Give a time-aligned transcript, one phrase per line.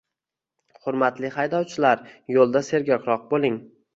[0.85, 2.01] Hurmatli haydovchilar,
[2.37, 3.63] yoʻlda sergakroq boʻling!